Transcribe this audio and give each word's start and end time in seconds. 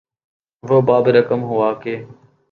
وہ 0.63 0.81
باب 0.81 1.07
رقم 1.09 1.43
ہوا 1.43 1.71
کہ 1.73 1.93